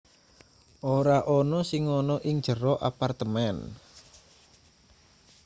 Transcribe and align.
ora 0.97 1.17
ana 1.37 1.59
sing 1.69 1.83
ana 1.97 2.15
ing 2.29 2.35
jero 2.45 2.73
apartemen 2.89 3.57